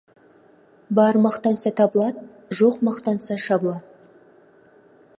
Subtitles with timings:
[0.99, 2.25] Бар мақтанса табылады,
[2.61, 3.89] жоқ мақтанса шабылады.